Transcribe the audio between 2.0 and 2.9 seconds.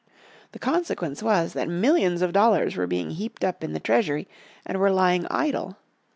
of dollars were